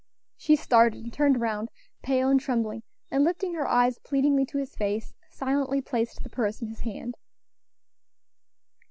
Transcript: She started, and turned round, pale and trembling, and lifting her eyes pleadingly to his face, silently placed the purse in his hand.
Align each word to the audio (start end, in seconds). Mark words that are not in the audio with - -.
She 0.35 0.55
started, 0.55 1.03
and 1.03 1.13
turned 1.13 1.39
round, 1.39 1.69
pale 2.01 2.27
and 2.29 2.39
trembling, 2.39 2.81
and 3.11 3.23
lifting 3.23 3.53
her 3.53 3.67
eyes 3.67 3.99
pleadingly 3.99 4.47
to 4.47 4.57
his 4.57 4.75
face, 4.75 5.13
silently 5.29 5.79
placed 5.79 6.23
the 6.23 6.29
purse 6.31 6.59
in 6.59 6.69
his 6.69 6.79
hand. 6.79 7.13